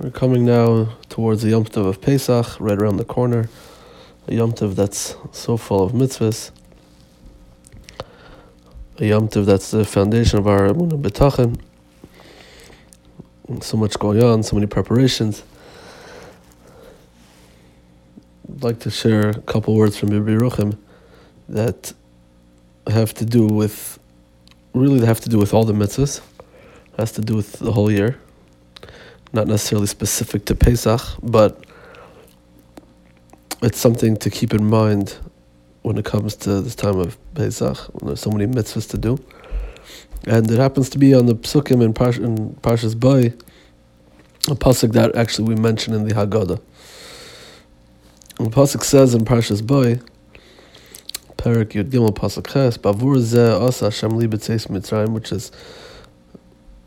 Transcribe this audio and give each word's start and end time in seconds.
We're 0.00 0.10
coming 0.10 0.44
now 0.44 0.88
towards 1.08 1.42
the 1.42 1.50
Yom 1.50 1.66
Tov 1.66 1.86
of 1.86 2.00
Pesach, 2.00 2.58
right 2.58 2.76
around 2.76 2.96
the 2.96 3.04
corner. 3.04 3.48
A 4.26 4.34
Yom 4.34 4.52
Tov 4.52 4.74
that's 4.74 5.14
so 5.30 5.56
full 5.56 5.84
of 5.84 5.92
mitzvahs. 5.92 6.50
A 8.98 9.06
Yom 9.06 9.28
Tov 9.28 9.44
that's 9.44 9.70
the 9.70 9.84
foundation 9.84 10.40
of 10.40 10.48
our 10.48 10.68
Emunah. 10.68 11.60
So 13.62 13.76
much 13.76 13.96
going 13.96 14.20
on, 14.20 14.42
so 14.42 14.56
many 14.56 14.66
preparations. 14.66 15.44
I'd 18.50 18.64
like 18.64 18.80
to 18.80 18.90
share 18.90 19.30
a 19.30 19.40
couple 19.42 19.76
words 19.76 19.96
from 19.96 20.10
Rabbi 20.10 20.44
Ruchim 20.44 20.76
that 21.48 21.92
have 22.88 23.14
to 23.14 23.24
do 23.24 23.46
with, 23.46 24.00
really 24.72 24.98
they 24.98 25.06
have 25.06 25.20
to 25.20 25.28
do 25.28 25.38
with 25.38 25.54
all 25.54 25.64
the 25.64 25.72
mitzvahs. 25.72 26.18
it 26.18 26.98
has 26.98 27.12
to 27.12 27.20
do 27.20 27.36
with 27.36 27.52
the 27.60 27.70
whole 27.70 27.92
year. 27.92 28.18
Not 29.34 29.48
necessarily 29.48 29.86
specific 29.86 30.46
to 30.46 30.54
Pesach, 30.54 31.00
but 31.22 31.66
it's 33.62 33.78
something 33.78 34.16
to 34.18 34.30
keep 34.30 34.54
in 34.54 34.64
mind 34.64 35.18
when 35.82 35.98
it 35.98 36.06
comes 36.06 36.34
to 36.36 36.62
this 36.62 36.74
time 36.74 36.98
of 36.98 37.18
Pesach, 37.34 37.76
when 37.94 38.06
there's 38.06 38.20
so 38.20 38.30
many 38.30 38.46
mitzvahs 38.46 38.88
to 38.90 38.96
do. 38.96 39.18
And 40.26 40.50
it 40.50 40.58
happens 40.58 40.88
to 40.90 40.98
be 40.98 41.12
on 41.12 41.26
the 41.26 41.34
psukim 41.34 41.82
in, 41.82 41.92
Parsh, 41.92 42.18
in 42.18 42.54
Parshas 42.62 42.94
a 44.46 44.54
pasuk 44.54 44.92
that 44.92 45.16
actually 45.16 45.48
we 45.48 45.54
mention 45.54 45.94
in 45.94 46.06
the 46.06 46.14
Haggadah. 46.14 46.60
And 48.38 48.52
the 48.52 48.54
pasuk 48.54 48.82
says 48.82 49.14
in 49.14 49.24
Parshas 49.24 49.66
Bo, 49.66 49.96
Perik 51.38 51.72
Yud 51.72 51.90
Gimel 51.90 52.14
Pasuk 52.14 52.52
Ches, 52.52 52.76
Bavur 52.78 53.16
Zeh 53.16 53.60
Asa 53.60 53.86
Hashem 53.86 54.16
Li 54.16 54.26
Mitzrayim, 54.26 55.10
which 55.10 55.32
is 55.32 55.50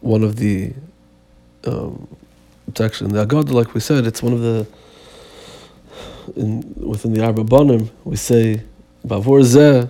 one 0.02 0.24
of 0.24 0.38
the, 0.38 0.74
um, 1.66 2.08
it's 2.68 2.82
actually 2.82 3.10
in 3.10 3.16
the 3.16 3.26
Haggadah, 3.26 3.52
like 3.52 3.74
we 3.74 3.80
said, 3.80 4.06
it's 4.06 4.22
one 4.22 4.34
of 4.34 4.42
the, 4.42 4.68
in 6.36 6.74
within 6.76 7.14
the 7.14 7.24
Arba 7.24 7.44
Bonim, 7.44 7.90
we 8.04 8.16
say, 8.16 8.62
Bavur 9.06 9.42
Zeh 9.42 9.90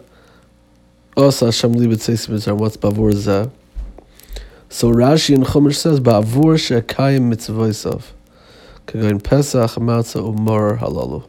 Asa 1.18 1.46
Hashem 1.46 1.74
Li 1.74 1.88
B'Tzeis 1.88 2.28
Mitzrayim, 2.28 2.58
what's 2.58 2.78
Bavur 2.78 3.12
Zeh? 3.14 3.50
So 4.70 4.92
Rashi 4.92 5.34
and 5.34 5.46
Chumash 5.46 5.76
says, 5.76 6.00
Ba'avur 6.00 6.60
she'kayim 6.60 7.34
mitzvoisav. 7.34 8.04
Kagayin 8.86 9.24
Pesach, 9.24 9.72
Matzah, 9.72 10.24
Umar, 10.24 10.78
Halalu. 10.78 11.24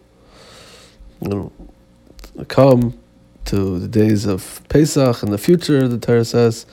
Come 2.48 2.98
to 3.46 3.78
the 3.78 3.88
days 3.88 4.26
of 4.26 4.60
Pesach 4.68 5.22
in 5.22 5.30
the 5.30 5.38
future, 5.38 5.88
the 5.88 5.98
Torah 5.98 6.24
says, 6.24 6.66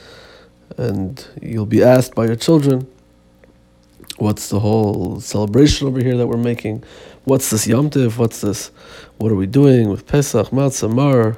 and 0.77 1.25
you'll 1.41 1.65
be 1.65 1.81
asked 1.81 2.13
by 2.15 2.25
your 2.25 2.35
children, 2.35 2.87
what's 4.17 4.49
the 4.49 4.59
whole 4.59 5.19
celebration 5.19 5.88
over 5.88 5.99
here 5.99 6.17
that 6.17 6.27
we're 6.27 6.38
making? 6.38 6.83
What's 7.25 7.49
this 7.49 7.67
Yom 7.67 7.89
Tiv? 7.89 8.17
What's 8.17 8.41
this? 8.41 8.72
What 9.17 9.31
are 9.31 9.35
we 9.35 9.47
doing 9.47 9.89
with 9.89 10.07
Pesach, 10.07 10.47
Matzah, 10.49 10.94
Mar, 10.94 11.38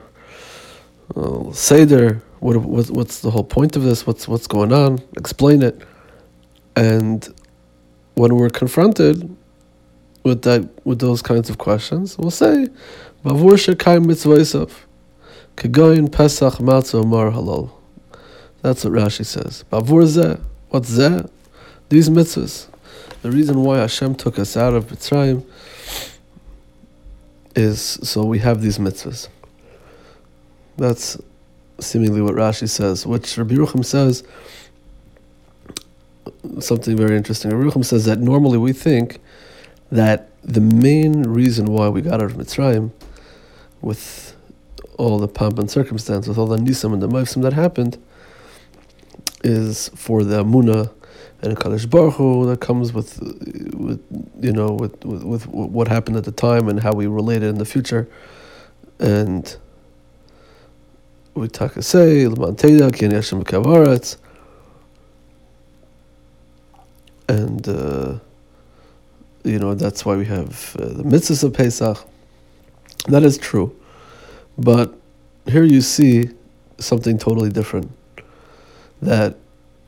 uh, 1.16 1.52
Seder? 1.54 2.22
What, 2.40 2.58
what, 2.58 2.90
what's 2.90 3.22
the 3.22 3.32
whole 3.32 3.44
point 3.44 3.76
of 3.76 3.84
this? 3.84 4.06
What's 4.06 4.28
what's 4.28 4.48
going 4.48 4.72
on? 4.72 5.00
Explain 5.18 5.64
it. 5.64 5.82
And 6.76 7.28
when 8.16 8.36
we're 8.36 8.50
confronted 8.50 9.36
with 10.24 10.44
that 10.44 10.70
with 10.86 11.00
those 11.00 11.22
kinds 11.22 11.50
of 11.50 11.58
questions, 11.58 12.18
we'll 12.18 12.32
say, 12.32 12.68
"Bavur 13.24 13.56
shekayim 13.56 14.06
mitzvaysav, 14.06 14.72
kegoyin 15.56 16.12
Pesach 16.12 16.56
matzah 16.56 17.06
mar 17.06 17.32
halal." 17.32 17.72
That's 18.62 18.84
what 18.84 18.94
Rashi 18.94 19.26
says. 19.26 19.64
Bavur 19.72 20.04
zeh. 20.04 20.40
What's 20.70 20.92
zeh? 20.92 21.30
These 21.90 22.10
mitzvahs. 22.10 22.68
The 23.22 23.32
reason 23.32 23.64
why 23.64 23.80
Hashem 23.80 24.16
took 24.16 24.38
us 24.38 24.56
out 24.58 24.74
of 24.74 24.88
Mitzrayim 24.88 25.46
is 27.56 27.82
so 27.82 28.24
we 28.24 28.40
have 28.40 28.62
these 28.62 28.78
mitzvahs. 28.78 29.30
That's 30.78 31.18
seemingly 31.80 32.22
what 32.22 32.36
Rashi 32.36 32.70
says, 32.70 33.06
which 33.06 33.38
Rabbi 33.38 33.56
Rucham 33.56 33.84
says 33.84 34.24
something 36.60 36.96
very 36.98 37.16
interesting. 37.16 37.52
Rabbi 37.52 37.70
Rucham 37.70 37.86
says 37.86 38.06
that 38.06 38.20
normally 38.20 38.58
we 38.58 38.74
think 38.74 39.20
that 39.92 40.30
the 40.44 40.62
main 40.62 41.24
reason 41.24 41.68
why 41.68 41.90
we 41.90 42.02
got 42.02 42.16
out 42.22 42.32
of 42.32 42.34
Mitzrayim, 42.34 42.92
with 43.82 44.36
all 44.98 45.20
the 45.20 45.28
pomp 45.28 45.58
and 45.60 45.72
circumstance, 45.72 46.28
with 46.28 46.38
all 46.38 46.48
the 46.48 46.58
nisam 46.58 46.94
and 46.94 47.02
the 47.02 47.08
maifsim 47.08 47.42
that 47.44 47.54
happened, 47.54 47.98
is 49.44 49.90
for 49.90 50.24
the 50.24 50.44
Amuna 50.44 50.92
and 51.42 51.56
Kadosh 51.56 51.90
Baruch 51.90 52.16
Hu 52.16 52.46
that 52.48 52.62
comes 52.62 52.94
with, 52.94 53.20
with 53.76 54.02
you 54.40 54.52
know, 54.52 54.70
with, 54.70 55.04
with, 55.06 55.24
with 55.24 55.48
what 55.48 55.88
happened 55.88 56.18
at 56.18 56.24
the 56.24 56.32
time 56.32 56.68
and 56.68 56.80
how 56.80 56.94
we 56.94 57.08
relate 57.08 57.44
it 57.44 57.48
in 57.48 57.58
the 57.58 57.66
future, 57.66 58.08
and 59.00 59.58
we 61.36 61.48
say 61.82 62.24
Hashem 62.24 63.44
kavaretz, 63.44 64.18
and 67.30 67.68
uh, 67.68 68.18
you 69.44 69.60
know 69.60 69.76
that's 69.76 70.06
why 70.06 70.16
we 70.16 70.26
have 70.26 70.76
uh, 70.80 70.88
the 70.88 71.04
mitzvahs 71.04 71.44
of 71.44 71.54
Pesach. 71.54 72.04
That 73.10 73.24
is 73.24 73.38
true, 73.38 73.76
but 74.58 74.96
here 75.46 75.64
you 75.64 75.82
see 75.82 76.30
something 76.80 77.20
totally 77.20 77.52
different. 77.52 77.92
That 79.02 79.38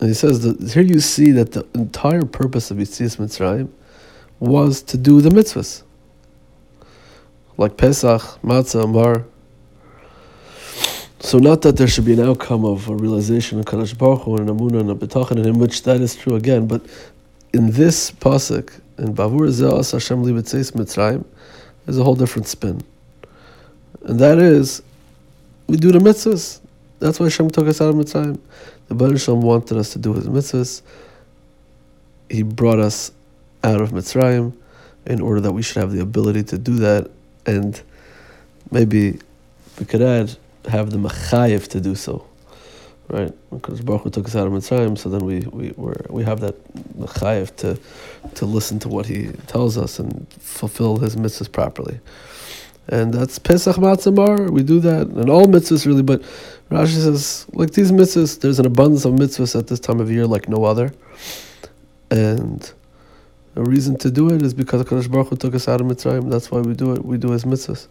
he 0.08 0.14
says 0.14 0.42
that 0.42 0.72
here 0.72 0.84
you 0.84 1.00
see 1.00 1.32
that 1.32 1.52
the 1.52 1.66
entire 1.74 2.24
purpose 2.24 2.72
of 2.72 2.78
Yitzias 2.78 3.18
Mitzrayim 3.18 3.70
was 4.40 4.82
to 4.84 4.98
do 4.98 5.20
the 5.20 5.30
mitzvahs, 5.30 5.84
like 7.58 7.76
Pesach, 7.76 8.22
Matzah, 8.42 8.90
Mar. 8.90 9.26
So 11.20 11.38
not 11.38 11.62
that 11.64 11.76
there 11.76 11.88
should 11.88 12.06
be 12.06 12.14
an 12.14 12.22
outcome 12.22 12.64
of 12.64 12.88
a 12.88 12.96
realization 12.96 13.60
of 13.60 13.66
Kadosh 13.66 13.98
Baruch 13.98 14.22
Hu 14.22 14.38
and 14.38 14.50
Amunah 14.50 14.80
and 14.80 14.92
a 14.92 14.96
B'tachan, 14.96 15.46
in 15.46 15.60
which 15.60 15.84
that 15.84 16.00
is 16.00 16.16
true 16.16 16.36
again, 16.36 16.66
but 16.66 16.82
in 17.54 17.72
this 17.72 18.10
pasuk 18.10 18.80
in 18.98 19.14
Bavur 19.14 19.50
Ze'as 19.50 19.92
Hashem 19.92 20.24
Li 20.24 20.32
B'Tzeis 20.32 20.72
Mitzrayim, 20.72 21.26
there's 21.86 21.98
a 21.98 22.04
whole 22.04 22.16
different 22.16 22.48
spin, 22.48 22.82
and 24.04 24.18
that 24.20 24.38
is 24.38 24.82
we 25.68 25.76
do 25.76 25.92
the 25.92 26.00
mitzvahs. 26.00 26.62
That's 27.00 27.20
why 27.20 27.26
Hashem 27.26 27.50
took 27.50 27.68
us 27.68 27.82
out 27.82 27.90
of 27.90 27.96
Mitzrayim. 27.96 28.40
The 28.90 28.96
Baruch 28.96 29.20
Shalom 29.20 29.42
wanted 29.42 29.78
us 29.78 29.94
to 29.94 30.00
do 30.00 30.14
His 30.14 30.26
mitzvahs. 30.26 30.82
He 32.28 32.42
brought 32.42 32.80
us 32.80 33.12
out 33.64 33.82
of 33.82 33.92
Mitzrayim 33.92 34.54
in 35.06 35.22
order 35.22 35.40
that 35.42 35.52
we 35.52 35.62
should 35.62 35.78
have 35.78 35.92
the 35.92 36.02
ability 36.02 36.44
to 36.46 36.58
do 36.58 36.76
that, 36.78 37.10
and 37.46 37.80
maybe 38.72 39.20
we 39.80 39.86
could 39.86 40.02
add 40.02 40.36
have 40.68 40.90
the 40.90 40.98
machayev 40.98 41.68
to 41.68 41.80
do 41.80 41.94
so, 41.94 42.26
right? 43.10 43.32
Because 43.52 43.82
Baruch 43.82 44.02
Hu 44.02 44.10
took 44.10 44.28
us 44.28 44.36
out 44.36 44.48
of 44.48 44.54
Mitzrayim, 44.54 44.98
so 44.98 45.08
then 45.08 45.24
we 45.24 45.42
we 45.52 45.72
we 45.78 45.94
we 46.10 46.24
have 46.24 46.40
that 46.40 46.56
machayev 46.98 47.56
to 47.58 47.78
to 48.34 48.46
listen 48.48 48.80
to 48.80 48.90
what 48.90 49.06
He 49.06 49.28
tells 49.46 49.78
us 49.78 50.00
and 50.00 50.26
fulfill 50.40 50.98
His 50.98 51.16
mitzvahs 51.16 51.52
properly. 51.52 52.00
And 52.92 53.14
that's 53.14 53.38
Pesach 53.38 53.76
Matzamar. 53.76 54.50
We 54.50 54.64
do 54.64 54.80
that, 54.80 55.08
and 55.08 55.30
all 55.30 55.46
mitzvahs 55.46 55.86
really. 55.86 56.02
But 56.02 56.22
Rashi 56.72 57.02
says, 57.04 57.46
like 57.54 57.72
these 57.72 57.92
mitzvahs, 57.92 58.40
there's 58.42 58.60
an 58.60 58.66
abundance 58.66 59.06
of 59.06 59.14
mitzvahs 59.14 59.58
at 59.58 59.68
this 59.68 59.80
time 59.80 60.00
of 60.00 60.12
year 60.12 60.28
like 60.28 60.50
no 60.50 60.66
other, 60.66 60.94
and. 62.12 62.72
A 63.56 63.64
reason 63.64 63.98
to 63.98 64.12
do 64.12 64.30
it 64.30 64.42
is 64.42 64.54
because 64.54 64.84
Kadosh 64.84 65.12
Baruch 65.12 65.30
Hu 65.30 65.36
took 65.36 65.54
us 65.56 65.68
out 65.68 65.82
of 65.82 65.88
Mitzrayim. 65.88 66.30
That's 66.30 66.50
why 66.50 66.62
we 66.62 66.74
do 66.74 66.94
it. 66.94 67.04
We 67.04 67.18
do 67.18 67.32
His 67.32 67.44
mitzvahs, 67.44 67.88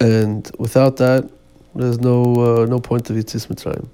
and 0.00 0.50
without 0.58 0.96
that, 0.96 1.30
there's 1.74 2.00
no 2.00 2.62
uh, 2.62 2.66
no 2.66 2.80
point 2.80 3.10
of 3.10 3.16
Yitzis 3.16 3.46
Mitzrayim. 3.46 3.86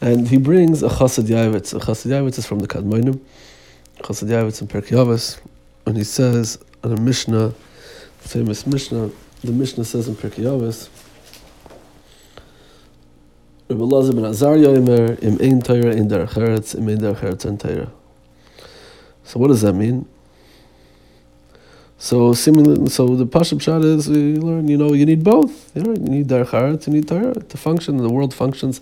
And 0.00 0.26
he 0.26 0.38
brings 0.38 0.82
a 0.82 0.88
Chassid 0.88 1.24
Yavitz. 1.24 1.74
A 1.74 1.80
Chassid 1.80 2.06
Yavitz 2.06 2.38
is 2.38 2.46
from 2.46 2.60
the 2.60 2.68
Kadmonim. 2.68 3.20
Chassid 3.98 4.28
Yavitz 4.28 4.62
in 4.62 4.68
Pirkei 4.68 4.96
Avos, 4.96 5.38
and 5.84 5.96
he 5.96 6.04
says 6.04 6.58
in 6.82 6.92
a 6.92 7.00
Mishnah, 7.00 7.52
famous 8.20 8.66
Mishnah, 8.66 9.10
the 9.42 9.52
Mishnah 9.52 9.84
says 9.84 10.08
in 10.08 10.14
Pirkei 10.14 10.44
Avos, 10.44 10.88
Rabbi 13.68 13.82
Lazar 13.82 14.12
ben 14.14 14.24
Azariah 14.24 14.78
Yomer, 14.78 15.22
im 15.22 15.38
ein 15.40 15.62
Torah, 15.62 15.92
in 15.92 16.08
Derech 16.08 16.36
Eretz, 16.36 16.74
im 16.74 16.88
ein 16.88 16.98
Derech 16.98 17.22
Eretz, 17.22 17.46
ein 17.46 17.58
Torah. 17.58 17.90
So 19.24 19.38
what 19.38 19.48
does 19.48 19.62
that 19.62 19.74
mean? 19.74 20.06
So 22.02 22.32
seemingly, 22.32 22.88
so 22.88 23.14
the 23.14 23.26
pashute 23.26 23.58
pshat 23.58 23.84
is 23.84 24.08
we 24.08 24.38
learn, 24.38 24.68
you 24.68 24.78
know, 24.78 24.94
you 24.94 25.04
need 25.04 25.22
both. 25.22 25.70
You 25.76 25.82
know, 25.82 25.92
you 25.92 25.98
need 25.98 26.28
Derech 26.28 26.48
Eretz, 26.48 26.86
you 26.86 26.94
need 26.94 27.06
Torah 27.06 27.34
to 27.34 27.56
function. 27.56 27.98
The 27.98 28.08
world 28.08 28.32
functions 28.32 28.80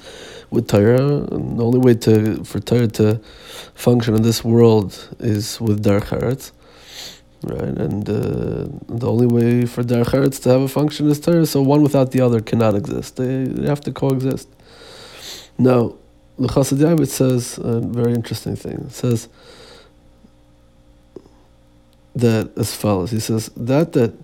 with 0.50 0.69
Torah, 0.69 1.26
and 1.32 1.58
the 1.58 1.64
only 1.64 1.81
way 1.81 1.94
to 1.94 2.44
for 2.44 2.61
Torah 2.61 2.87
to 2.87 3.20
function 3.75 4.14
in 4.14 4.23
this 4.23 4.44
world 4.44 5.08
is 5.19 5.61
with 5.61 5.85
Derech 5.85 6.17
Eretz, 6.17 6.52
right? 7.43 7.61
And 7.61 8.08
uh, 8.08 8.67
the 8.88 9.08
only 9.08 9.26
way 9.26 9.67
for 9.67 9.82
Derech 9.82 10.06
Eretz 10.06 10.43
to 10.43 10.49
have 10.50 10.61
a 10.62 10.69
function 10.69 11.08
is 11.08 11.20
Torah. 11.20 11.46
So 11.46 11.62
one 11.62 11.82
without 11.82 12.12
the 12.12 12.20
other 12.20 12.40
cannot 12.40 12.75
exist. 12.75 13.17
They, 13.17 13.44
they 13.44 13.69
have 13.69 13.81
to 13.82 13.93
coexist. 13.93 14.49
Now, 15.56 15.94
the 16.38 16.49
Chassid 16.49 16.79
Yavit 16.79 17.08
says 17.08 17.58
a 17.58 17.81
very 17.81 18.14
interesting 18.14 18.56
thing. 18.56 18.85
It 18.87 18.93
says 18.93 19.29
that 22.14 22.50
as 22.56 22.75
follows. 22.75 23.11
He 23.11 23.20
says 23.20 23.50
that 23.56 23.93
that 23.93 24.14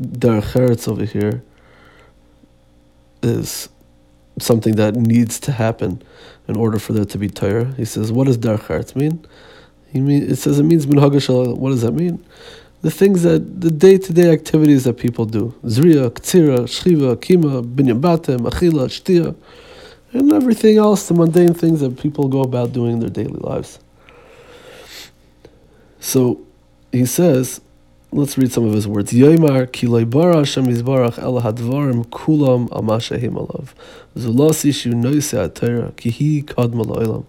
Derech 0.00 0.52
Eretz 0.52 0.88
over 0.88 1.04
here 1.04 1.42
is 3.22 3.68
something 4.38 4.76
that 4.76 4.96
needs 4.96 5.38
to 5.40 5.52
happen 5.52 6.02
in 6.48 6.56
order 6.56 6.78
for 6.78 6.94
there 6.94 7.04
to 7.04 7.18
be 7.18 7.28
Torah. 7.28 7.74
He 7.76 7.84
says, 7.84 8.10
what 8.10 8.26
does 8.26 8.38
Derech 8.38 8.66
Eretz 8.66 8.96
mean? 8.96 9.26
He 9.92 10.00
mean 10.00 10.30
it 10.30 10.36
says 10.36 10.58
it 10.58 10.64
means 10.64 10.86
minhagashal. 10.86 11.56
What 11.56 11.70
does 11.70 11.82
that 11.82 11.92
mean? 11.92 12.24
The 12.82 12.90
things 12.90 13.22
that 13.24 13.60
the 13.60 13.70
day 13.70 13.98
to 13.98 14.12
day 14.12 14.30
activities 14.32 14.84
that 14.84 14.94
people 14.94 15.26
do: 15.26 15.54
zriya, 15.64 16.10
ktsira, 16.10 16.60
shchiva, 16.60 17.16
kima, 17.16 17.62
binyan 17.62 18.00
batem, 18.00 18.40
achila, 18.40 18.88
shtia, 18.88 19.34
and 20.12 20.32
everything 20.32 20.78
else, 20.78 21.08
the 21.08 21.14
mundane 21.14 21.54
things 21.54 21.80
that 21.80 21.98
people 21.98 22.28
go 22.28 22.40
about 22.40 22.72
doing 22.72 22.94
in 22.94 23.00
their 23.00 23.10
daily 23.10 23.38
lives. 23.38 23.78
So 26.00 26.40
he 26.90 27.04
says, 27.04 27.60
let's 28.10 28.36
read 28.38 28.50
some 28.50 28.64
of 28.64 28.72
his 28.72 28.88
words. 28.88 29.12
Yoimar 29.12 29.70
ki 29.70 29.86
bara 30.04 30.38
Hashem 30.38 30.66
yizbarach 30.66 31.18
el 31.18 31.40
hadvarim 31.40 32.06
kulam 32.06 32.72
al 32.72 32.82
mashahim 32.82 33.46
alav. 33.46 33.68
Zulasi 34.16 34.74
shu 34.74 34.94
noise 34.94 35.32
atayra 35.32 35.94
ki 35.96 36.10
hi 36.10 36.42
kadma. 36.42 37.24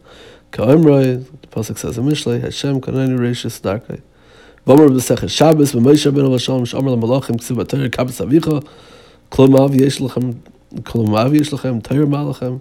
Ka'imroi, 0.52 1.26
the 1.42 1.48
Pasuk 1.48 1.78
says 1.78 1.98
in 1.98 2.04
Mishlei, 2.04 2.42
Hashem 2.42 2.82
kanani 2.82 3.18
reishis 3.18 3.62
darkai. 3.62 4.02
Bomer 4.68 4.90
b'sechet 4.90 5.30
Shabbos, 5.30 5.72
v'moshe 5.72 6.14
ben 6.14 6.26
avashalom, 6.26 6.64
shomer 6.64 6.92
l'malachim, 6.92 7.38
ksiv 7.38 7.64
atayra 7.64 7.90
kabes 7.90 8.20
avicha, 8.20 8.62
klom 9.32 9.58
av 9.58 9.74
yesh 9.74 10.00
lechem, 10.00 10.36
klom 10.82 11.16
av 11.18 11.34
yesh 11.34 11.52
lechem, 11.52 11.82
tayra 11.82 12.06
malachem. 12.06 12.60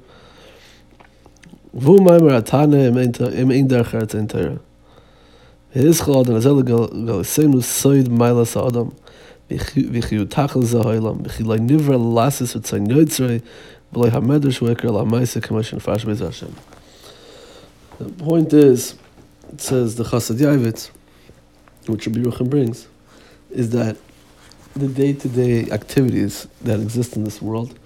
Vu 1.72 1.98
maimer 1.98 2.40
atane 2.40 2.86
im 2.86 3.50
ein 3.50 3.68
derech 3.68 3.90
eretz 3.90 4.14
ein 4.14 4.28
tayra. 4.28 4.60
His 5.70 6.00
chod 6.00 6.28
and 6.28 6.36
azel 6.36 6.62
galisenu 6.62 7.56
soid 7.56 8.06
mailas 8.06 8.56
adam. 8.56 8.94
V'chiyu 9.48 10.26
tachel 10.26 10.62
zahaylam. 10.62 11.22
V'chilai 11.22 11.58
nivra 11.58 11.98
lasis 11.98 12.54
v'tzay 12.54 12.86
noitzrei. 12.86 13.42
V'lai 13.92 14.10
hamedrash 14.10 14.60
weker 14.60 14.90
la 14.90 15.04
maisa 15.04 15.42
commission 15.42 15.80
fash 15.80 16.04
bez 16.04 16.20
Hashem. 16.20 16.54
The 18.00 18.08
point 18.24 18.54
is, 18.54 18.94
it 19.52 19.60
says 19.60 19.96
the 19.96 20.04
Chassid 20.04 20.38
Yavitz, 20.38 20.88
which 21.86 22.06
Rabbi 22.06 22.20
Yerucham 22.20 22.48
brings, 22.48 22.88
is 23.50 23.70
that 23.70 23.98
the 24.74 24.88
day-to-day 24.88 25.70
activities 25.70 26.48
that 26.62 26.80
exist 26.80 27.14
in 27.14 27.24
this 27.24 27.42
world 27.42 27.78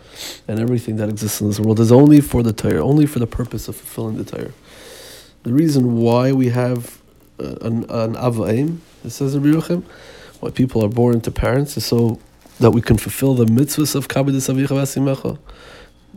and 0.47 0.61
everything 0.61 0.97
that 0.97 1.09
exists 1.09 1.41
in 1.41 1.49
this 1.49 1.59
world 1.59 1.81
is 1.81 1.91
only 1.91 2.21
for 2.21 2.45
the 2.45 2.53
Torah, 2.53 2.85
only 2.85 3.07
for 3.07 3.19
the 3.19 3.27
purpose 3.27 3.67
of 3.67 3.75
fulfilling 3.75 4.17
the 4.17 4.25
Torah. 4.25 4.53
The 5.43 5.53
reason 5.53 5.97
why 5.97 6.31
we 6.31 6.51
have 6.51 7.03
uh, 7.41 7.57
an, 7.63 7.83
an 7.91 8.15
avaim, 8.15 8.79
it 9.05 9.11
says 9.11 9.35
in 9.35 9.43
Yerucham, 9.43 9.83
why 10.39 10.51
people 10.51 10.85
are 10.85 10.89
born 10.89 11.23
to 11.23 11.33
parents 11.33 11.77
is 11.77 11.87
so 11.87 12.21
that 12.61 12.71
we 12.71 12.81
can 12.81 12.99
fulfill 12.99 13.35
the 13.35 13.47
mitzvahs 13.47 13.97
of 13.97 14.07
Kabbalah 14.07 14.37
Avicha 14.37 14.69
Vasimecha, 14.69 15.39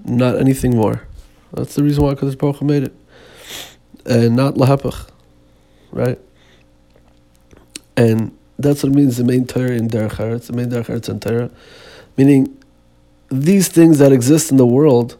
not 0.05 0.37
anything 0.37 0.75
more. 0.75 1.07
That's 1.51 1.73
the 1.73 1.83
reason 1.83 2.03
why 2.03 2.13
Kadosh 2.13 2.37
Baruch 2.37 2.61
made 2.61 2.83
it, 2.83 2.93
and 4.07 4.35
not 4.35 4.55
lahapach, 4.55 5.09
right? 5.91 6.19
And 7.95 8.37
that's 8.57 8.83
what 8.83 8.91
it 8.91 8.95
means. 8.95 9.17
The 9.17 9.23
main 9.23 9.45
Torah 9.45 9.71
in 9.71 9.89
Derech 9.89 10.17
Eretz, 10.17 10.47
the 10.47 10.53
main 10.53 10.69
Derech 10.69 10.85
Eretz 10.85 11.09
and 11.09 11.21
Torah, 11.21 11.49
meaning 12.17 12.57
these 13.29 13.67
things 13.67 13.99
that 13.99 14.11
exist 14.11 14.51
in 14.51 14.57
the 14.57 14.65
world 14.65 15.17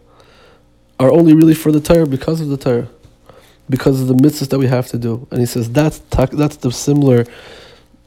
are 1.00 1.12
only 1.12 1.34
really 1.34 1.54
for 1.54 1.72
the 1.72 1.82
Torah 1.82 2.08
because 2.08 2.42
of 2.42 2.48
the 2.48 2.58
Torah 2.58 2.90
because 3.70 4.02
of 4.02 4.08
the 4.08 4.14
mitzvahs 4.14 4.50
that 4.50 4.60
we 4.60 4.68
have 4.68 4.88
to 4.88 4.98
do. 4.98 5.28
And 5.32 5.40
he 5.40 5.46
says 5.46 5.70
that's 5.72 6.00
that's 6.10 6.58
the 6.58 6.72
similar. 6.72 7.26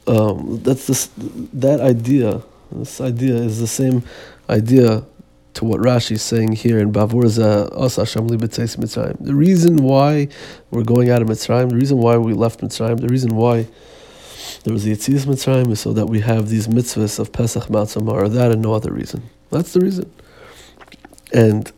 Um, 0.07 0.61
that's 0.63 0.87
this 0.87 1.09
that 1.53 1.79
idea. 1.79 2.41
This 2.71 3.01
idea 3.01 3.35
is 3.35 3.59
the 3.59 3.67
same 3.67 4.03
idea 4.49 5.03
to 5.53 5.65
what 5.65 5.81
Rashi 5.81 6.11
is 6.11 6.21
saying 6.21 6.53
here 6.53 6.79
in 6.79 6.91
Bavurza 6.91 7.71
uh, 7.71 7.83
Os 7.83 7.97
Hashem 7.97 8.27
Libetzeis 8.29 8.77
Mitzrayim. 8.77 9.17
The 9.19 9.35
reason 9.35 9.77
why 9.77 10.29
we're 10.69 10.83
going 10.83 11.09
out 11.09 11.21
of 11.21 11.27
Mitzrayim, 11.27 11.69
the 11.69 11.75
reason 11.75 11.97
why 11.97 12.17
we 12.17 12.33
left 12.33 12.61
Mitzrayim, 12.61 13.01
the 13.01 13.09
reason 13.09 13.35
why 13.35 13.67
there 14.63 14.73
was 14.73 14.83
the 14.83 14.93
Yitzis 14.93 15.25
Mitzrayim 15.25 15.69
is 15.71 15.79
so 15.79 15.93
that 15.93 16.07
we 16.07 16.21
have 16.21 16.49
these 16.49 16.67
mitzvahs 16.67 17.19
of 17.19 17.31
Pesach 17.31 17.63
Matzah 17.65 18.07
or 18.07 18.29
that 18.29 18.51
and 18.51 18.61
no 18.61 18.73
other 18.73 18.91
reason. 18.93 19.23
That's 19.49 19.73
the 19.73 19.81
reason. 19.81 20.11
And 21.33 21.71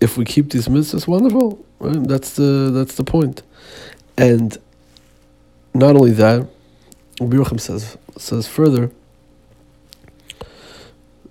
if 0.00 0.16
we 0.16 0.24
keep 0.24 0.50
these 0.50 0.68
mitzvahs, 0.68 1.06
wonderful. 1.06 1.64
Right? 1.78 2.06
That's 2.06 2.34
the 2.34 2.70
that's 2.72 2.96
the 2.96 3.04
point. 3.04 3.42
And 4.18 4.56
not 5.74 5.96
only 5.96 6.12
that, 6.12 6.48
Biruchim 7.18 7.60
says 7.60 7.96
says 8.18 8.46
further 8.46 8.90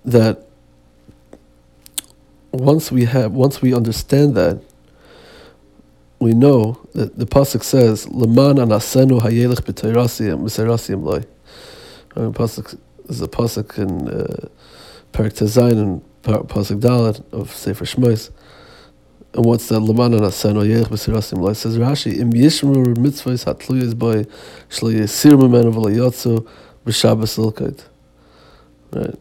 that 0.04 0.45
once 2.60 2.92
we 2.92 3.04
have 3.04 3.32
once 3.32 3.62
we 3.62 3.74
understand 3.74 4.34
that, 4.34 4.62
we 6.18 6.32
know 6.32 6.78
that 6.94 7.18
the 7.18 7.26
pasuk 7.26 7.62
says 7.62 8.08
leman 8.08 8.56
anasenu 8.56 9.20
hayelech 9.20 9.62
b'teirasiyim 9.62 10.42
b'seirasiyim 10.42 11.02
loy. 11.02 11.24
Pasuk 12.32 12.78
is 13.08 13.20
a 13.20 13.28
pasuk 13.28 13.78
in 13.78 14.08
uh, 14.08 14.48
Parak 15.12 15.34
Tezayin 15.34 15.82
and 15.82 16.02
pasuk 16.22 16.80
Dalet 16.80 17.22
of 17.32 17.54
Sefer 17.54 17.84
Shmos 17.84 18.30
and 19.36 19.44
what's 19.44 19.68
the 19.68 19.78
Lamana 19.78 20.18
Nasan 20.18 20.56
or 20.56 20.64
Yech 20.64 20.86
B'Sirasim 20.86 21.40
Lai 21.40 21.52
says 21.52 21.76
Rashi 21.76 22.18
Im 22.18 22.32
Yishmur 22.32 22.96
Mitzvahs 22.96 23.44
Hatluyas 23.44 23.96
by 23.98 24.24
Shlo 24.70 24.94
Yisir 24.94 25.32
Memenu 25.32 25.74
V'Layotzu 25.74 26.46
B'Shabbos 26.86 27.36
Ilkait 27.38 27.84
right. 28.92 29.18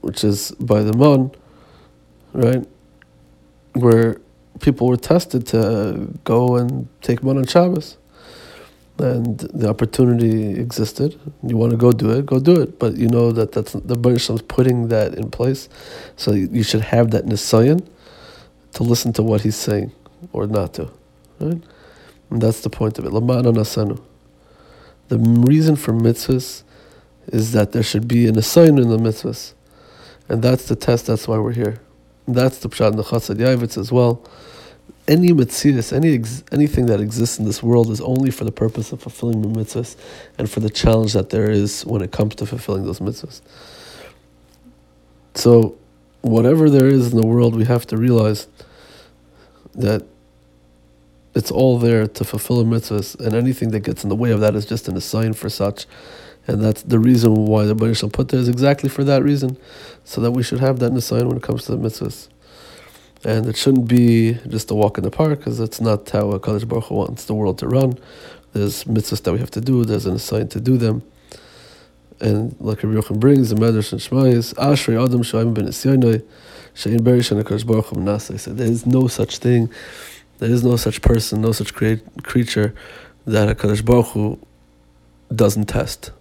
Which 0.00 0.24
is 0.24 0.52
by 0.52 0.82
the 0.82 0.94
Mon 0.94 1.30
right 2.34 2.66
where 3.72 4.20
people 4.60 4.86
were 4.86 4.96
tested 4.96 5.46
to 5.48 6.08
go 6.24 6.56
and 6.56 6.88
take 7.02 7.22
Mon 7.22 7.38
on 7.38 7.46
Shabbos 7.46 7.96
and 8.98 9.40
the 9.40 9.68
opportunity 9.68 10.58
existed. 10.60 11.18
You 11.42 11.56
want 11.56 11.72
to 11.72 11.76
go 11.76 11.90
do 11.90 12.10
it, 12.10 12.26
go 12.26 12.38
do 12.38 12.60
it. 12.60 12.78
But 12.78 12.96
you 12.96 13.08
know 13.08 13.32
that 13.32 13.52
that's 13.52 13.72
the 13.72 13.96
British 13.96 14.30
is 14.30 14.42
putting 14.42 14.88
that 14.88 15.14
in 15.14 15.30
place, 15.30 15.68
so 16.16 16.32
you 16.32 16.62
should 16.62 16.82
have 16.82 17.10
that 17.10 17.26
nisayan 17.26 17.86
to 18.74 18.82
listen 18.82 19.12
to 19.14 19.22
what 19.22 19.40
he's 19.40 19.56
saying 19.56 19.92
or 20.32 20.46
not 20.46 20.74
to. 20.74 20.90
Right? 21.40 21.62
And 22.30 22.40
that's 22.40 22.60
the 22.60 22.70
point 22.70 22.98
of 22.98 23.04
it. 23.04 23.12
Lamana 23.12 23.52
nasanu. 23.52 24.00
The 25.08 25.18
reason 25.18 25.76
for 25.76 25.92
mitzvahs 25.92 26.62
is 27.26 27.52
that 27.52 27.72
there 27.72 27.82
should 27.82 28.06
be 28.08 28.26
an 28.26 28.38
assignment 28.38 28.86
in 28.86 28.90
the 28.90 28.98
mitzvahs. 28.98 29.54
And 30.28 30.42
that's 30.42 30.66
the 30.66 30.76
test, 30.76 31.06
that's 31.06 31.28
why 31.28 31.38
we're 31.38 31.52
here. 31.52 31.80
That's 32.26 32.58
the 32.58 32.68
pshat 32.68 32.92
in 32.92 32.96
the 32.96 33.44
Yavitz 33.44 33.76
as 33.78 33.92
well. 33.92 34.22
Any 35.06 35.30
mitzvahs, 35.30 35.92
any 35.92 36.14
ex- 36.14 36.42
anything 36.50 36.86
that 36.86 37.00
exists 37.00 37.38
in 37.38 37.44
this 37.44 37.62
world 37.62 37.90
is 37.90 38.00
only 38.00 38.30
for 38.30 38.44
the 38.44 38.52
purpose 38.52 38.92
of 38.92 39.02
fulfilling 39.02 39.42
the 39.42 39.48
mitzvahs 39.48 39.96
and 40.38 40.48
for 40.48 40.60
the 40.60 40.70
challenge 40.70 41.12
that 41.12 41.28
there 41.28 41.50
is 41.50 41.84
when 41.84 42.00
it 42.00 42.10
comes 42.10 42.34
to 42.36 42.46
fulfilling 42.46 42.86
those 42.86 43.00
mitzvahs. 43.00 43.42
So, 45.34 45.76
whatever 46.22 46.70
there 46.70 46.88
is 46.88 47.12
in 47.12 47.20
the 47.20 47.26
world, 47.26 47.54
we 47.54 47.66
have 47.66 47.86
to 47.88 47.98
realize 47.98 48.46
that 49.74 50.06
it's 51.34 51.50
all 51.50 51.78
there 51.78 52.06
to 52.06 52.24
fulfill 52.24 52.60
a 52.60 52.64
mitzvah, 52.64 53.24
and 53.24 53.34
anything 53.34 53.70
that 53.72 53.80
gets 53.80 54.04
in 54.04 54.08
the 54.08 54.16
way 54.16 54.30
of 54.30 54.40
that 54.40 54.54
is 54.54 54.64
just 54.64 54.88
an 54.88 54.96
assign 54.96 55.34
for 55.34 55.50
such. 55.50 55.86
And 56.46 56.62
that's 56.62 56.82
the 56.82 56.98
reason 56.98 57.46
why 57.46 57.64
the 57.64 57.74
Baruch 57.74 58.12
put 58.12 58.28
there 58.28 58.40
is 58.40 58.48
exactly 58.48 58.88
for 58.88 59.02
that 59.04 59.22
reason, 59.22 59.56
so 60.04 60.20
that 60.20 60.32
we 60.32 60.42
should 60.42 60.60
have 60.60 60.78
that 60.80 61.00
sign 61.00 61.26
when 61.28 61.38
it 61.38 61.42
comes 61.42 61.64
to 61.64 61.76
the 61.76 61.78
mitzvahs. 61.78 62.28
And 63.24 63.46
it 63.46 63.56
shouldn't 63.56 63.88
be 63.88 64.34
just 64.48 64.70
a 64.70 64.74
walk 64.74 64.98
in 64.98 65.04
the 65.04 65.10
park, 65.10 65.38
because 65.38 65.58
that's 65.58 65.80
not 65.80 66.08
how 66.10 66.30
a 66.32 66.40
Kadosh 66.40 66.68
Baruch 66.68 66.84
Hu 66.84 66.96
wants 66.96 67.24
the 67.24 67.34
world 67.34 67.58
to 67.58 67.68
run. 67.68 67.98
There's 68.52 68.84
mitzvahs 68.84 69.22
that 69.22 69.32
we 69.32 69.38
have 69.38 69.50
to 69.52 69.60
do, 69.60 69.84
there's 69.84 70.06
an 70.06 70.16
assign 70.16 70.48
to 70.48 70.60
do 70.60 70.76
them. 70.76 71.02
And 72.20 72.54
like 72.60 72.82
Rabbi 72.82 73.00
Yochanan 73.00 73.20
brings, 73.20 73.50
the 73.50 73.56
Medrash 73.56 73.92
and 73.92 74.00
Shmais, 74.00 74.54
Ashrei 74.54 75.02
Adam 75.02 75.22
Shoim 75.22 75.54
ben 75.54 75.66
Isyainoi, 75.66 76.22
Shein 76.74 77.00
Berish 77.00 77.32
and 77.32 77.44
Akash 77.44 77.66
Baruch 77.66 77.86
Hu 77.86 77.96
Nasa. 77.96 78.38
said, 78.38 78.58
there 78.58 78.66
is 78.66 78.86
no 78.86 79.08
such 79.08 79.38
thing, 79.38 79.70
there 80.38 80.50
is 80.50 80.62
no 80.62 80.76
such 80.76 81.00
person, 81.02 81.40
no 81.40 81.52
such 81.52 81.74
create, 81.74 82.02
creature 82.22 82.74
that 83.26 83.56
HaKadosh 83.56 83.84
Baruch 83.84 84.06
Hu 84.08 84.38
doesn't 85.34 85.66
test. 85.66 86.12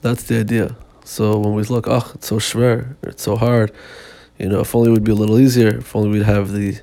That's 0.00 0.24
the 0.24 0.40
idea. 0.40 0.76
So 1.04 1.38
when 1.38 1.54
we 1.54 1.62
look, 1.64 1.86
oh, 1.88 2.10
it's 2.14 2.26
so 2.26 2.36
schwer, 2.36 2.96
it's 3.02 3.22
so 3.22 3.36
hard, 3.36 3.72
you 4.38 4.48
know, 4.48 4.60
if 4.60 4.74
only 4.74 4.90
it 4.90 4.92
would 4.92 5.04
be 5.04 5.12
a 5.12 5.16
little 5.16 5.40
easier, 5.40 5.78
if 5.78 5.96
only 5.96 6.10
we'd 6.10 6.22
have 6.22 6.52
the, 6.52 6.78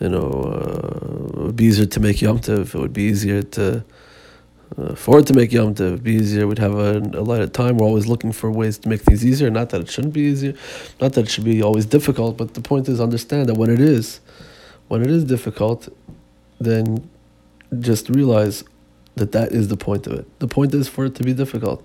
you 0.00 0.08
know, 0.08 0.28
uh, 0.28 1.38
it 1.38 1.44
would 1.46 1.56
be 1.56 1.64
easier 1.64 1.86
to 1.86 2.00
make 2.00 2.20
Yom 2.20 2.38
Tov, 2.38 2.74
it 2.74 2.78
would 2.78 2.92
be 2.92 3.04
easier 3.04 3.42
to, 3.42 3.84
uh, 4.76 4.94
for 4.94 5.20
it 5.20 5.26
to 5.28 5.32
make 5.32 5.52
Yom 5.52 5.74
Tov 5.74 6.02
be 6.02 6.14
easier, 6.14 6.46
we'd 6.46 6.58
have 6.58 6.74
a, 6.74 6.98
a 6.98 7.22
lighter 7.22 7.46
time. 7.46 7.78
We're 7.78 7.86
always 7.86 8.06
looking 8.06 8.32
for 8.32 8.50
ways 8.50 8.78
to 8.78 8.88
make 8.88 9.00
things 9.00 9.24
easier. 9.24 9.48
Not 9.48 9.70
that 9.70 9.80
it 9.80 9.88
shouldn't 9.88 10.12
be 10.12 10.22
easier, 10.22 10.54
not 11.00 11.14
that 11.14 11.26
it 11.26 11.30
should 11.30 11.44
be 11.44 11.62
always 11.62 11.86
difficult, 11.86 12.36
but 12.36 12.54
the 12.54 12.60
point 12.60 12.88
is 12.88 13.00
understand 13.00 13.48
that 13.48 13.54
when 13.54 13.70
it 13.70 13.80
is, 13.80 14.20
when 14.88 15.02
it 15.02 15.10
is 15.10 15.24
difficult, 15.24 15.88
then 16.60 17.08
just 17.80 18.10
realize 18.10 18.64
that 19.16 19.32
that 19.32 19.52
is 19.52 19.68
the 19.68 19.76
point 19.76 20.06
of 20.06 20.12
it. 20.12 20.38
The 20.38 20.48
point 20.48 20.72
is 20.74 20.88
for 20.88 21.06
it 21.06 21.14
to 21.16 21.22
be 21.24 21.32
difficult. 21.32 21.82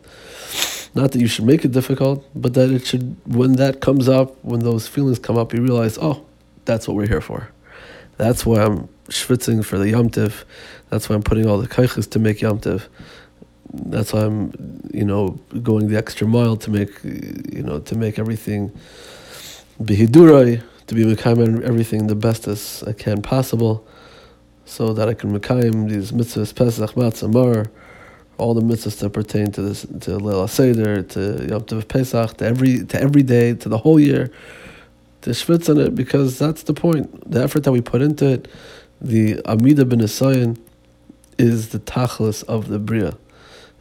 Not 0.93 1.13
that 1.13 1.19
you 1.19 1.27
should 1.27 1.45
make 1.45 1.63
it 1.63 1.71
difficult, 1.71 2.25
but 2.35 2.53
that 2.53 2.69
it 2.69 2.85
should, 2.85 3.15
when 3.25 3.53
that 3.53 3.79
comes 3.79 4.09
up, 4.09 4.43
when 4.43 4.59
those 4.59 4.87
feelings 4.87 5.19
come 5.19 5.37
up, 5.37 5.53
you 5.53 5.61
realize, 5.61 5.97
oh, 6.01 6.25
that's 6.65 6.87
what 6.87 6.95
we're 6.95 7.07
here 7.07 7.21
for. 7.21 7.49
That's 8.17 8.45
why 8.45 8.61
I'm 8.61 8.89
schwitzing 9.07 9.63
for 9.65 9.77
the 9.77 9.89
Yom 9.89 10.09
Tiv. 10.09 10.45
That's 10.89 11.07
why 11.07 11.15
I'm 11.15 11.23
putting 11.23 11.47
all 11.47 11.57
the 11.57 11.67
kaiches 11.67 12.09
to 12.11 12.19
make 12.19 12.41
Yom 12.41 12.59
Tiv. 12.59 12.89
That's 13.73 14.11
why 14.11 14.25
I'm, 14.25 14.81
you 14.93 15.05
know, 15.05 15.39
going 15.63 15.87
the 15.87 15.97
extra 15.97 16.27
mile 16.27 16.57
to 16.57 16.69
make, 16.69 17.01
you 17.03 17.63
know, 17.63 17.79
to 17.79 17.95
make 17.95 18.19
everything 18.19 18.71
bihidurai, 19.81 20.61
to 20.87 20.95
be 20.95 21.05
mekayim 21.05 21.61
everything 21.63 22.07
the 22.07 22.15
best 22.15 22.49
as 22.49 22.83
I 22.85 22.91
can 22.91 23.21
possible, 23.21 23.87
so 24.65 24.93
that 24.93 25.09
I 25.09 25.13
can 25.13 25.37
mekayim 25.37 25.89
these 25.89 26.11
mitzvahs, 26.11 26.55
Pesach, 26.55 26.91
Matzah, 26.91 27.31
Mar, 27.31 27.71
all 28.37 28.53
the 28.53 28.61
mitzvahs 28.61 28.99
that 28.99 29.09
pertain 29.11 29.51
to 29.51 29.61
this, 29.61 29.81
to 29.81 30.17
Leil 30.17 30.49
Seder, 30.49 31.03
to 31.03 31.47
Yom 31.49 31.61
Tov 31.61 31.87
Pesach, 31.87 32.37
to 32.37 32.45
every, 32.45 32.85
to 32.85 33.01
every 33.01 33.23
day, 33.23 33.53
to 33.53 33.69
the 33.69 33.77
whole 33.77 33.99
year, 33.99 34.31
to 35.21 35.31
schwitz 35.31 35.69
on 35.69 35.79
it, 35.79 35.95
because 35.95 36.39
that's 36.39 36.63
the 36.63 36.73
point. 36.73 37.29
The 37.29 37.43
effort 37.43 37.63
that 37.63 37.71
we 37.71 37.81
put 37.81 38.01
into 38.01 38.27
it, 38.27 38.47
the 38.99 39.41
Amida 39.45 39.85
ben 39.85 39.99
Esayin, 39.99 40.59
is 41.37 41.69
the 41.69 41.79
tachlis 41.79 42.43
of 42.45 42.67
the 42.67 42.79
Bria. 42.79 43.17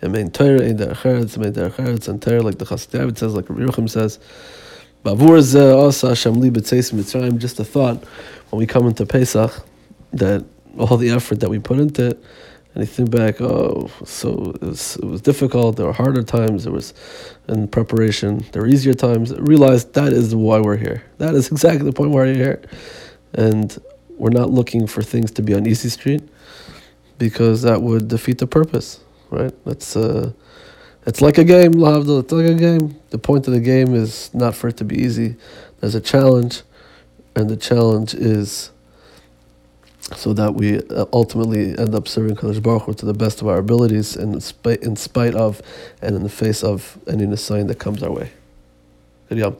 It 0.02 0.10
mean 0.10 0.30
Torah 0.30 0.62
in 0.62 0.78
Derech 0.78 1.02
Eretz, 1.02 1.36
mean 1.36 1.52
Derech 1.52 1.72
Eretz, 1.72 2.08
and 2.08 2.22
Torah, 2.22 2.42
like 2.42 2.58
the 2.58 2.64
Chassid 2.64 3.18
says, 3.18 3.34
like 3.34 3.48
Rabbi 3.48 3.62
Yerucham 3.62 3.88
says, 3.88 4.18
Bavur 5.04 5.38
asa 5.86 6.08
Hashem 6.08 6.40
li 6.40 6.50
Mitzrayim, 6.50 7.38
just 7.38 7.60
a 7.60 7.64
thought, 7.64 8.02
when 8.50 8.58
we 8.58 8.66
come 8.66 8.86
into 8.86 9.04
Pesach, 9.06 9.64
that 10.12 10.44
all 10.78 10.96
the 10.96 11.10
effort 11.10 11.40
that 11.40 11.50
we 11.50 11.58
put 11.58 11.78
into 11.78 12.08
it, 12.08 12.24
and 12.74 12.82
you 12.82 12.86
think 12.86 13.10
back, 13.10 13.40
oh, 13.40 13.90
so 14.04 14.52
it 14.54 14.62
was, 14.62 14.96
it 14.96 15.04
was 15.04 15.20
difficult. 15.20 15.76
There 15.76 15.86
were 15.86 15.92
harder 15.92 16.22
times. 16.22 16.64
There 16.64 16.72
was, 16.72 16.94
in 17.48 17.66
preparation, 17.66 18.44
there 18.52 18.62
were 18.62 18.68
easier 18.68 18.94
times. 18.94 19.32
Realize 19.38 19.84
that 19.86 20.12
is 20.12 20.34
why 20.34 20.60
we're 20.60 20.76
here. 20.76 21.02
That 21.18 21.34
is 21.34 21.50
exactly 21.50 21.84
the 21.84 21.92
point 21.92 22.10
why 22.10 22.26
we're 22.26 22.34
here, 22.34 22.62
and 23.34 23.76
we're 24.10 24.30
not 24.30 24.50
looking 24.50 24.86
for 24.86 25.02
things 25.02 25.30
to 25.32 25.42
be 25.42 25.54
on 25.54 25.66
easy 25.66 25.88
street, 25.88 26.22
because 27.18 27.62
that 27.62 27.82
would 27.82 28.08
defeat 28.08 28.38
the 28.38 28.46
purpose, 28.46 29.00
right? 29.30 29.52
That's 29.64 29.96
uh, 29.96 30.32
it's 31.06 31.20
like 31.20 31.38
a 31.38 31.44
game, 31.44 31.72
Lahavdil. 31.72 32.22
It's 32.22 32.32
like 32.32 32.46
a 32.46 32.54
game. 32.54 33.00
The 33.10 33.18
point 33.18 33.48
of 33.48 33.54
the 33.54 33.60
game 33.60 33.94
is 33.94 34.32
not 34.32 34.54
for 34.54 34.68
it 34.68 34.76
to 34.76 34.84
be 34.84 34.96
easy. 34.96 35.36
There's 35.80 35.94
a 35.94 36.00
challenge, 36.00 36.62
and 37.34 37.48
the 37.48 37.56
challenge 37.56 38.14
is 38.14 38.70
so 40.00 40.32
that 40.32 40.54
we 40.54 40.78
uh, 40.78 41.06
ultimately 41.12 41.78
end 41.78 41.94
up 41.94 42.08
serving 42.08 42.36
Kadosh 42.36 42.62
Baruch 42.62 42.82
Hu 42.82 42.94
to 42.94 43.06
the 43.06 43.14
best 43.14 43.42
of 43.42 43.48
our 43.48 43.58
abilities, 43.58 44.16
in 44.16 44.40
spite, 44.40 44.82
in 44.82 44.96
spite 44.96 45.34
of 45.34 45.62
and 46.02 46.16
in 46.16 46.22
the 46.22 46.28
face 46.28 46.64
of 46.64 46.98
any 47.06 47.36
sign 47.36 47.66
that 47.68 47.78
comes 47.78 48.02
our 48.02 48.10
way. 48.10 48.32
Good 49.28 49.38
Yom. 49.38 49.56